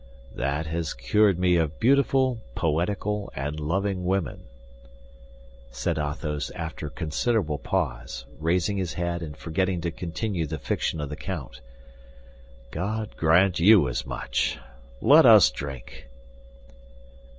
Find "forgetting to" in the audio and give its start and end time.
9.37-9.91